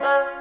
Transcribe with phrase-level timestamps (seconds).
[0.00, 0.39] Bye.